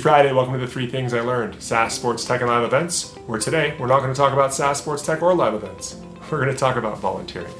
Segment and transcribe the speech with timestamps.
[0.00, 3.12] Friday, welcome to the three things I learned SaaS, sports, tech, and live events.
[3.26, 5.96] Where today, we're not going to talk about SaaS, sports, tech, or live events.
[6.30, 7.52] We're going to talk about volunteering.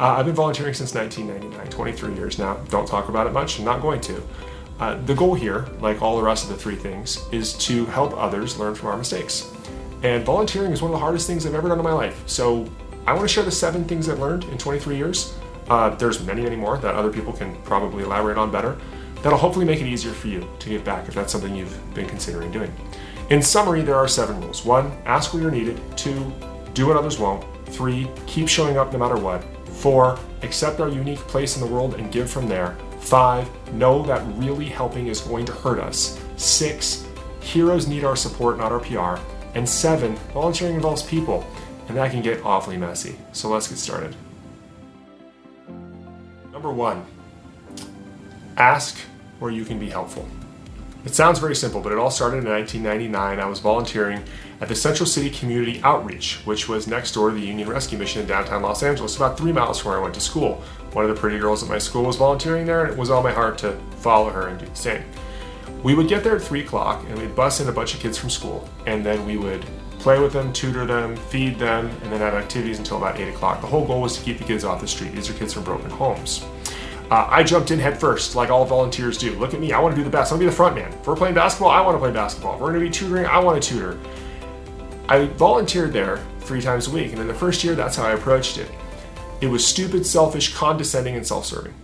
[0.00, 2.54] Uh, I've been volunteering since 1999, 23 years now.
[2.70, 4.22] Don't talk about it much, I'm not going to.
[4.80, 8.16] Uh, the goal here, like all the rest of the three things, is to help
[8.16, 9.52] others learn from our mistakes.
[10.02, 12.22] And volunteering is one of the hardest things I've ever done in my life.
[12.26, 12.66] So
[13.06, 15.34] I want to share the seven things I've learned in 23 years.
[15.68, 18.78] Uh, there's many, many more that other people can probably elaborate on better.
[19.26, 22.06] That'll hopefully make it easier for you to give back if that's something you've been
[22.06, 22.72] considering doing.
[23.30, 24.64] In summary, there are seven rules.
[24.64, 25.80] One, ask where you're needed.
[25.96, 26.32] Two,
[26.74, 27.44] do what others won't.
[27.70, 29.42] Three, keep showing up no matter what.
[29.68, 32.76] Four, accept our unique place in the world and give from there.
[33.00, 36.22] Five, know that really helping is going to hurt us.
[36.36, 37.04] Six,
[37.40, 39.20] heroes need our support, not our PR.
[39.56, 41.44] And seven, volunteering involves people,
[41.88, 43.16] and that can get awfully messy.
[43.32, 44.14] So let's get started.
[46.52, 47.04] Number one,
[48.56, 48.96] ask
[49.38, 50.28] where you can be helpful.
[51.06, 53.38] It sounds very simple, but it all started in 1999.
[53.38, 54.24] I was volunteering
[54.60, 58.22] at the Central City Community Outreach, which was next door to the Union Rescue Mission
[58.22, 60.62] in downtown Los Angeles, about three miles from where I went to school.
[60.94, 63.22] One of the pretty girls at my school was volunteering there, and it was on
[63.22, 65.04] my heart to follow her and do the same.
[65.84, 68.18] We would get there at 3 o'clock, and we'd bus in a bunch of kids
[68.18, 69.64] from school, and then we would
[70.00, 73.60] play with them, tutor them, feed them, and then have activities until about 8 o'clock.
[73.60, 75.12] The whole goal was to keep the kids off the street.
[75.12, 76.44] These are kids from broken homes.
[77.10, 79.38] Uh, I jumped in head first, like all volunteers do.
[79.38, 80.32] Look at me, I want to do the best.
[80.32, 80.92] I want to be the front man.
[80.92, 82.54] If we're playing basketball, I want to play basketball.
[82.54, 83.98] If we're going to be tutoring, I want to tutor.
[85.08, 88.12] I volunteered there three times a week, and in the first year, that's how I
[88.12, 88.68] approached it.
[89.40, 91.74] It was stupid, selfish, condescending, and self serving.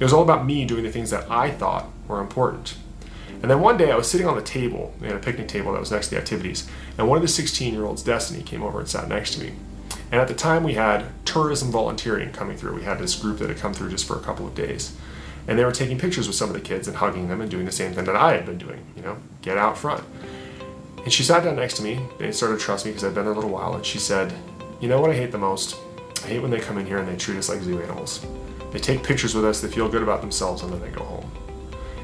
[0.00, 2.76] It was all about me doing the things that I thought were important.
[3.42, 5.80] And then one day I was sitting on the table, had a picnic table that
[5.80, 8.80] was next to the activities, and one of the 16 year olds, Destiny, came over
[8.80, 9.52] and sat next to me.
[10.10, 12.74] And at the time, we had tourism volunteering coming through.
[12.74, 14.96] We had this group that had come through just for a couple of days.
[15.46, 17.66] And they were taking pictures with some of the kids and hugging them and doing
[17.66, 20.02] the same thing that I had been doing, you know, get out front.
[21.04, 22.00] And she sat down next to me.
[22.18, 23.74] They started to trust me because I'd been there a little while.
[23.74, 24.32] And she said,
[24.80, 25.76] You know what I hate the most?
[26.24, 28.24] I hate when they come in here and they treat us like zoo animals.
[28.72, 31.30] They take pictures with us, they feel good about themselves, and then they go home.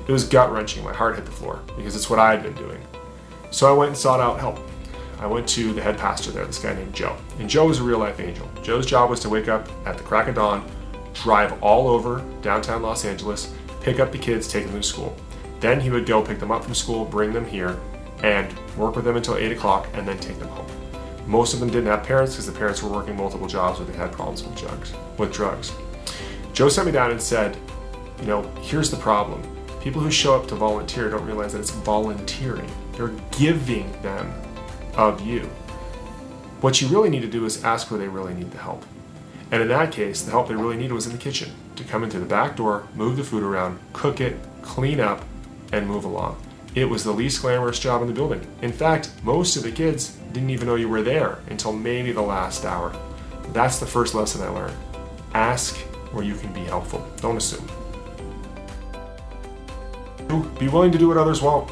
[0.07, 0.85] It was gut wrenching.
[0.85, 2.81] My heart hit the floor because it's what I had been doing.
[3.51, 4.59] So I went and sought out help.
[5.23, 7.17] I went to the head pastor there, this guy named Joe.
[7.39, 8.51] And Joe was a real life angel.
[8.61, 10.69] Joe's job was to wake up at the crack of dawn,
[11.15, 15.17] drive all over downtown Los Angeles, pick up the kids, take them to school.
[15.61, 17.79] Then he would go pick them up from school, bring them here,
[18.25, 20.67] and work with them until 8 o'clock, and then take them home.
[21.29, 23.93] Most of them didn't have parents because the parents were working multiple jobs or they
[23.93, 24.93] had problems with drugs.
[25.19, 25.73] With drugs.
[26.53, 27.57] Joe sat me down and said,
[28.19, 29.41] you know, here's the problem.
[29.81, 32.69] People who show up to volunteer don't realize that it's volunteering.
[32.95, 34.33] They're giving them
[34.95, 35.51] of you.
[36.61, 38.85] What you really need to do is ask where they really need the help.
[39.51, 42.05] And in that case, the help they really needed was in the kitchen to come
[42.05, 45.25] in through the back door, move the food around, cook it, clean up,
[45.73, 46.41] and move along.
[46.75, 48.47] It was the least glamorous job in the building.
[48.63, 52.23] In fact, most of the kids didn't even know you were there until maybe the
[52.23, 52.97] last hour.
[53.53, 54.77] That's the first lesson I learned.
[55.35, 55.77] Ask
[56.13, 57.07] where you can be helpful.
[57.21, 57.67] Don't assume.
[60.59, 61.71] Be willing to do what others won't.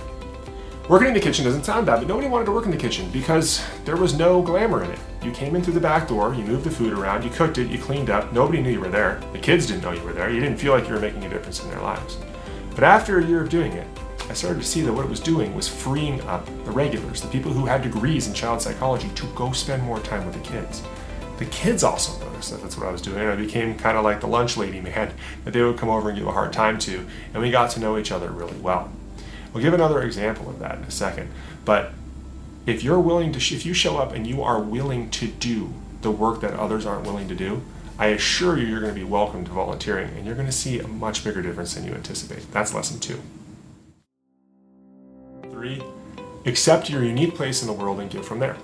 [0.91, 3.09] Working in the kitchen doesn't sound bad, but nobody wanted to work in the kitchen
[3.13, 4.99] because there was no glamour in it.
[5.23, 7.71] You came in through the back door, you moved the food around, you cooked it,
[7.71, 9.21] you cleaned up, nobody knew you were there.
[9.33, 11.29] The kids didn't know you were there, you didn't feel like you were making a
[11.29, 12.19] difference in their lives.
[12.75, 13.87] But after a year of doing it,
[14.29, 17.29] I started to see that what it was doing was freeing up the regulars, the
[17.29, 20.83] people who had degrees in child psychology, to go spend more time with the kids.
[21.39, 23.21] The kids also noticed that that's what I was doing.
[23.21, 25.13] and I became kind of like the lunch lady man
[25.45, 27.81] that they would come over and give a hard time to, and we got to
[27.81, 28.91] know each other really well.
[29.53, 31.31] We'll give another example of that in a second.
[31.65, 31.93] But
[32.67, 35.73] if you're willing to, if you show up and you are willing to do
[36.03, 37.63] the work that others aren't willing to do,
[37.99, 40.79] I assure you, you're going to be welcome to volunteering and you're going to see
[40.79, 42.51] a much bigger difference than you anticipate.
[42.53, 43.21] That's lesson two.
[45.51, 45.83] Three,
[46.47, 48.57] accept your unique place in the world and give from there.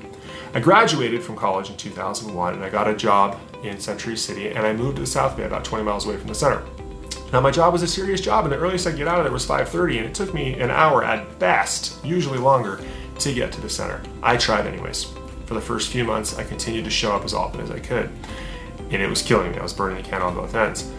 [0.55, 4.67] I graduated from college in 2001 and I got a job in Century City and
[4.67, 6.63] I moved to the South Bay, about 20 miles away from the center.
[7.33, 9.33] Now my job was a serious job, and the earliest I'd get out of there
[9.33, 12.81] was 5:30, and it took me an hour at best, usually longer,
[13.19, 14.01] to get to the center.
[14.23, 15.07] I tried anyways.
[15.47, 18.11] For the first few months, I continued to show up as often as I could,
[18.91, 19.59] and it was killing me.
[19.59, 20.91] I was burning the candle on both ends.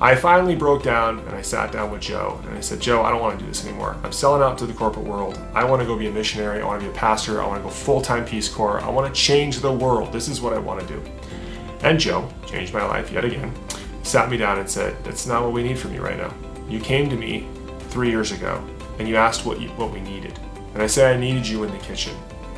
[0.00, 3.10] I finally broke down and I sat down with Joe and I said, Joe, I
[3.10, 3.96] don't want to do this anymore.
[4.04, 5.36] I'm selling out to the corporate world.
[5.54, 6.62] I want to go be a missionary.
[6.62, 7.42] I want to be a pastor.
[7.42, 8.80] I want to go full time Peace Corps.
[8.80, 10.12] I want to change the world.
[10.12, 11.02] This is what I want to do.
[11.82, 13.52] And Joe changed my life yet again
[14.08, 16.32] sat me down and said, That's not what we need from you right now.
[16.68, 17.46] You came to me
[17.90, 18.64] three years ago
[18.98, 20.38] and you asked what, you, what we needed.
[20.74, 22.16] And I said, I needed you in the kitchen.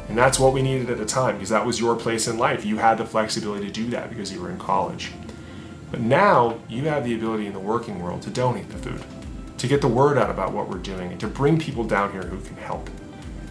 [0.08, 2.64] And that's what we needed at the time because that was your place in life.
[2.64, 5.12] You had the flexibility to do that because you were in college.
[5.91, 9.05] But now you have the ability in the working world to donate the food,
[9.58, 12.23] to get the word out about what we're doing, and to bring people down here
[12.23, 12.88] who can help.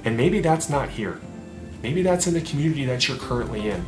[0.06, 1.20] And maybe that's not here.
[1.82, 3.86] Maybe that's in the community that you're currently in.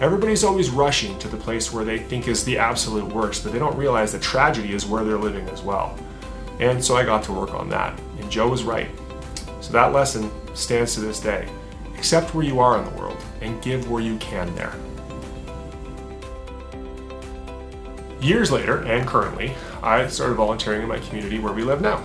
[0.00, 3.58] Everybody's always rushing to the place where they think is the absolute worst, but they
[3.58, 5.94] don't realize that tragedy is where they're living as well.
[6.58, 8.00] And so I got to work on that.
[8.18, 8.88] And Joe was right.
[9.60, 11.50] So that lesson stands to this day.
[11.98, 14.74] Accept where you are in the world and give where you can there.
[18.22, 22.02] Years later, and currently, I started volunteering in my community where we live now.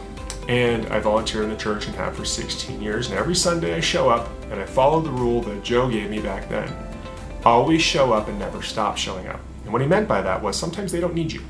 [0.50, 3.10] And I volunteer in the church and have for 16 years.
[3.10, 6.20] And every Sunday I show up and I follow the rule that Joe gave me
[6.20, 6.85] back then
[7.46, 9.40] always show up and never stop showing up.
[9.64, 11.44] And what he meant by that was sometimes they don't need you.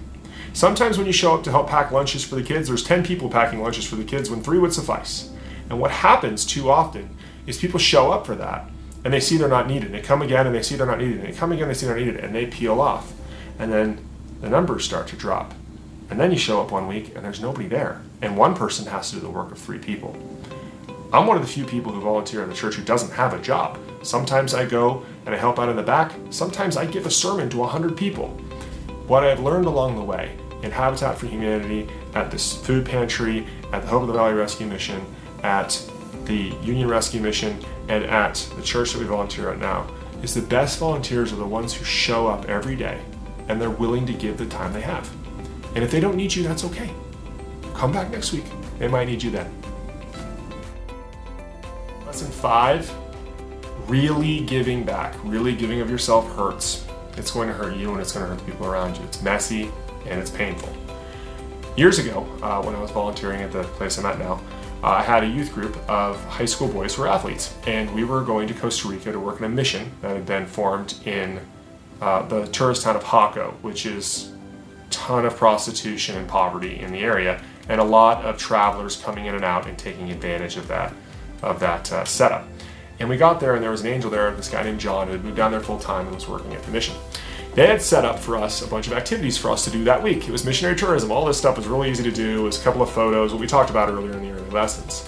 [0.53, 3.29] Sometimes when you show up to help pack lunches for the kids, there's 10 people
[3.29, 5.31] packing lunches for the kids when three would suffice.
[5.69, 7.15] And what happens too often
[7.47, 8.69] is people show up for that
[9.03, 9.91] and they see they're not needed.
[9.91, 11.21] They come again and they see they're not needed.
[11.21, 13.13] They come again, and they see they're needed, and they peel off.
[13.59, 14.03] And then
[14.41, 15.53] the numbers start to drop.
[16.09, 18.01] And then you show up one week and there's nobody there.
[18.21, 20.15] And one person has to do the work of three people.
[21.13, 23.41] I'm one of the few people who volunteer in the church who doesn't have a
[23.41, 23.79] job.
[24.01, 26.13] Sometimes I go and I help out in the back.
[26.29, 28.29] Sometimes I give a sermon to 100 people.
[29.07, 33.83] What I've learned along the way in Habitat for Humanity, at this food pantry, at
[33.83, 35.05] the Hope of the Valley Rescue Mission,
[35.43, 35.79] at
[36.25, 39.87] the Union Rescue Mission, and at the church that we volunteer at now
[40.23, 42.99] is the best volunteers are the ones who show up every day
[43.47, 45.13] and they're willing to give the time they have.
[45.75, 46.89] And if they don't need you, that's okay.
[47.75, 48.45] Come back next week.
[48.79, 49.64] They might need you then.
[52.15, 52.95] Lesson five
[53.87, 56.85] really giving back, really giving of yourself hurts.
[57.17, 59.03] It's going to hurt you and it's going to hurt the people around you.
[59.03, 59.69] It's messy
[60.07, 60.73] and it's painful.
[61.75, 64.39] Years ago, uh, when I was volunteering at the place I'm at now,
[64.81, 68.05] uh, I had a youth group of high school boys who were athletes, and we
[68.05, 71.41] were going to Costa Rica to work in a mission that had been formed in
[71.99, 74.31] uh, the tourist town of Jaco, which is
[74.87, 79.25] a ton of prostitution and poverty in the area, and a lot of travelers coming
[79.25, 80.93] in and out and taking advantage of that
[81.45, 82.47] of that uh, setup.
[82.99, 85.13] And we got there, and there was an angel there, this guy named John, who
[85.13, 86.95] had moved down there full time and was working at the mission.
[87.53, 90.01] They had set up for us a bunch of activities for us to do that
[90.01, 90.27] week.
[90.27, 91.11] It was missionary tourism.
[91.11, 92.41] All this stuff was really easy to do.
[92.41, 95.07] It was a couple of photos, what we talked about earlier in the early lessons.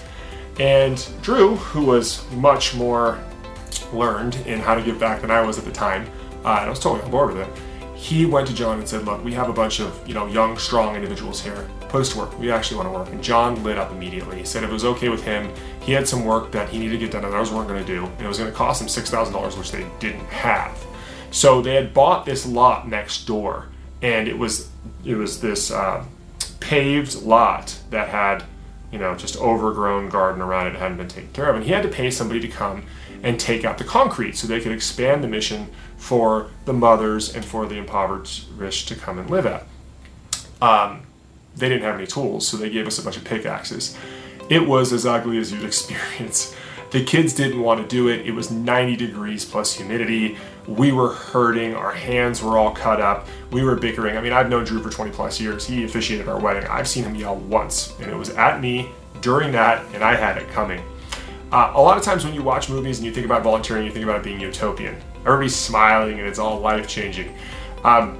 [0.58, 3.18] And Drew, who was much more
[3.92, 6.10] learned in how to give back than I was at the time,
[6.44, 7.48] uh, and I was totally on board with it,
[7.94, 10.56] he went to John and said, "Look, we have a bunch of you know young,
[10.56, 11.68] strong individuals here.
[11.88, 12.38] Post work.
[12.38, 14.38] We actually want to work." And John lit up immediately.
[14.38, 15.50] He said it was okay with him.
[15.80, 17.86] He had some work that he needed to get done that others weren't going to
[17.86, 20.78] do, and it was going to cost thousand dollars, which they didn't have.
[21.30, 23.68] So they had bought this lot next door,
[24.02, 24.68] and it was
[25.04, 26.04] it was this uh,
[26.60, 28.44] paved lot that had
[28.92, 31.72] you know just overgrown garden around it, it hadn't been taken care of, and he
[31.72, 32.84] had to pay somebody to come
[33.22, 37.44] and take out the concrete so they could expand the mission for the mothers and
[37.44, 39.66] for the impoverished rich to come and live at.
[40.62, 41.02] Um,
[41.58, 43.96] they didn't have any tools, so they gave us a bunch of pickaxes.
[44.48, 46.54] It was as ugly as you'd experience.
[46.90, 48.26] The kids didn't want to do it.
[48.26, 50.38] It was 90 degrees plus humidity.
[50.66, 51.74] We were hurting.
[51.74, 53.26] Our hands were all cut up.
[53.50, 54.16] We were bickering.
[54.16, 55.66] I mean, I've known Drew for 20 plus years.
[55.66, 56.66] He officiated our wedding.
[56.70, 58.90] I've seen him yell once, and it was at me
[59.20, 60.82] during that, and I had it coming.
[61.50, 63.90] Uh, a lot of times when you watch movies and you think about volunteering, you
[63.92, 64.96] think about it being utopian.
[65.20, 67.34] Everybody's smiling and it's all life changing.
[67.84, 68.18] Um,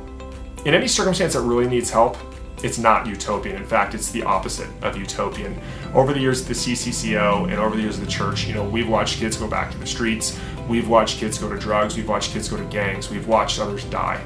[0.64, 2.16] in any circumstance that really needs help,
[2.62, 3.56] it's not utopian.
[3.56, 5.60] In fact, it's the opposite of utopian.
[5.94, 8.68] Over the years of the CCCO and over the years of the church, you know,
[8.68, 10.38] we've watched kids go back to the streets.
[10.68, 11.96] We've watched kids go to drugs.
[11.96, 13.10] We've watched kids go to gangs.
[13.10, 14.22] We've watched others die.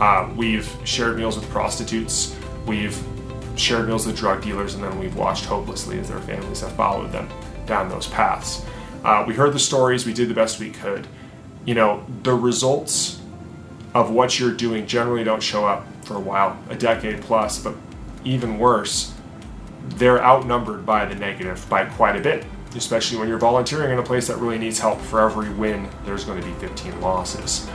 [0.00, 2.36] Uh, we've shared meals with prostitutes.
[2.66, 2.98] We've
[3.56, 7.12] shared meals with drug dealers, and then we've watched hopelessly as their families have followed
[7.12, 7.28] them
[7.66, 8.64] down those paths.
[9.04, 10.06] Uh, we heard the stories.
[10.06, 11.06] We did the best we could.
[11.64, 13.20] You know, the results
[13.94, 17.74] of what you're doing generally don't show up for a while, a decade plus, but
[18.24, 19.14] even worse,
[19.90, 24.02] they're outnumbered by the negative by quite a bit, especially when you're volunteering in a
[24.02, 25.00] place that really needs help.
[25.00, 27.68] For every win, there's going to be 15 losses.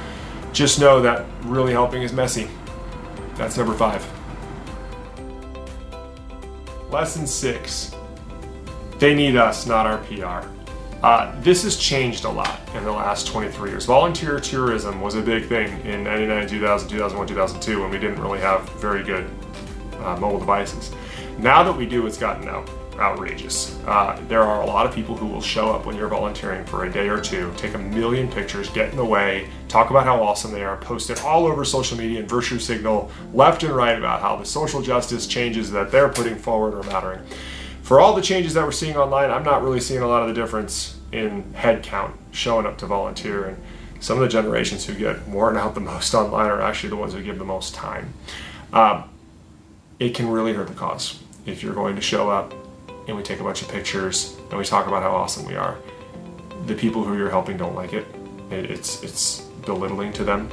[0.51, 2.49] Just know that really helping is messy.
[3.35, 4.05] That's number five.
[6.91, 7.95] Lesson six
[8.99, 10.47] they need us, not our PR.
[11.03, 13.85] Uh, this has changed a lot in the last 23 years.
[13.85, 18.39] Volunteer tourism was a big thing in 99, 2000, 2001, 2002 when we didn't really
[18.39, 19.29] have very good
[19.99, 20.93] uh, mobile devices.
[21.37, 23.77] Now that we do, it's gotten out, outrageous.
[23.85, 26.85] Uh, there are a lot of people who will show up when you're volunteering for
[26.85, 30.23] a day or two, take a million pictures, get in the way, talk about how
[30.23, 33.97] awesome they are, post it all over social media and virtue signal left and right
[33.97, 37.19] about how the social justice changes that they're putting forward are mattering.
[37.83, 40.29] For all the changes that we're seeing online, I'm not really seeing a lot of
[40.29, 43.43] the difference in head count showing up to volunteer.
[43.43, 43.57] And
[43.99, 47.13] some of the generations who get worn out the most online are actually the ones
[47.13, 48.13] who give the most time.
[48.71, 49.09] Um,
[49.99, 51.19] it can really hurt the cause.
[51.45, 52.53] if you're going to show up
[53.07, 55.77] and we take a bunch of pictures and we talk about how awesome we are,
[56.65, 58.05] the people who you're helping don't like it.
[58.49, 60.49] It's it's belittling to them,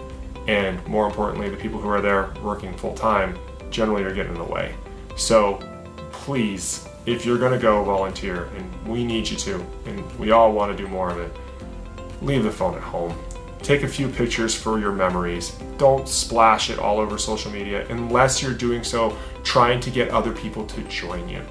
[0.49, 3.39] and more importantly, the people who are there working full time
[3.71, 4.75] generally are getting in the way.
[5.17, 5.61] So
[6.11, 10.53] please, if you're going to go volunteer, and we need you to, and we all
[10.53, 11.35] want to do more of it,
[12.23, 13.17] leave the phone at home.
[13.63, 15.51] Take a few pictures for your memories.
[15.77, 20.33] Don't splash it all over social media unless you're doing so trying to get other
[20.33, 21.43] people to join you.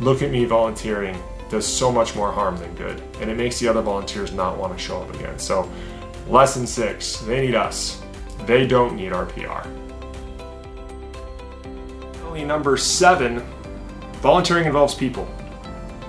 [0.00, 3.68] Look at me volunteering does so much more harm than good, and it makes the
[3.68, 5.38] other volunteers not want to show up again.
[5.38, 5.70] So,
[6.26, 8.02] lesson six they need us,
[8.46, 9.68] they don't need our PR.
[12.34, 13.42] Number seven
[14.24, 15.28] volunteering involves people.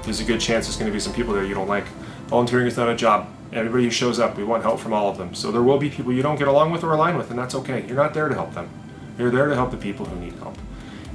[0.04, 1.84] There's a good chance there's going to be some people there you don't like.
[2.28, 3.28] Volunteering is not a job.
[3.52, 5.36] Everybody who shows up, we want help from all of them.
[5.36, 7.54] So there will be people you don't get along with or align with, and that's
[7.56, 7.86] okay.
[7.86, 8.70] You're not there to help them.
[9.20, 10.58] You're there to help the people who need help.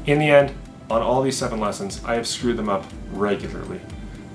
[0.04, 0.52] In the end,
[0.90, 3.80] on all these seven lessons, I have screwed them up regularly.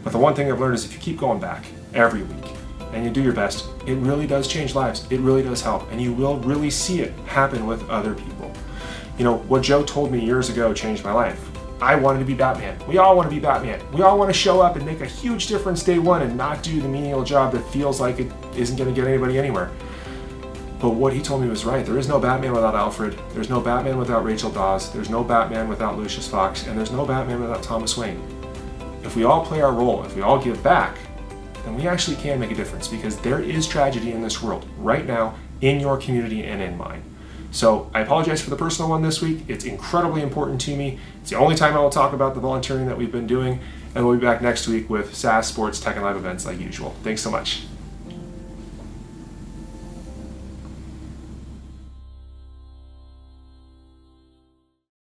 [0.03, 2.51] But the one thing I've learned is if you keep going back every week
[2.93, 5.05] and you do your best, it really does change lives.
[5.11, 5.91] It really does help.
[5.91, 8.51] And you will really see it happen with other people.
[9.19, 11.47] You know, what Joe told me years ago changed my life.
[11.81, 12.79] I wanted to be Batman.
[12.87, 13.81] We all want to be Batman.
[13.91, 16.63] We all want to show up and make a huge difference day one and not
[16.63, 19.71] do the menial job that feels like it isn't going to get anybody anywhere.
[20.79, 21.85] But what he told me was right.
[21.85, 23.19] There is no Batman without Alfred.
[23.33, 24.91] There's no Batman without Rachel Dawes.
[24.91, 26.67] There's no Batman without Lucius Fox.
[26.67, 28.21] And there's no Batman without Thomas Wayne.
[29.03, 30.97] If we all play our role, if we all give back,
[31.63, 35.05] then we actually can make a difference because there is tragedy in this world right
[35.05, 37.03] now in your community and in mine.
[37.55, 39.45] So I apologize for the personal one this week.
[39.47, 40.99] It's incredibly important to me.
[41.21, 43.61] It's the only time I will talk about the volunteering that we've been doing,
[43.95, 46.93] and we'll be back next week with SaaS Sports Tech and Live events like usual.
[47.01, 47.63] Thanks so much.